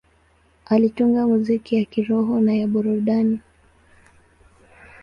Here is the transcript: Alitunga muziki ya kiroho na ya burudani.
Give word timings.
Alitunga 0.65 1.27
muziki 1.27 1.75
ya 1.75 1.85
kiroho 1.85 2.39
na 2.39 2.53
ya 2.53 2.67
burudani. 2.67 3.39